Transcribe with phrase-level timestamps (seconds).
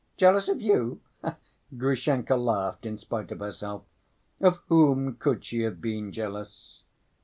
[0.17, 0.99] "Jealous of you?"
[1.77, 3.83] Grushenka laughed in spite of herself.
[4.39, 6.81] "Of whom could she have been jealous?"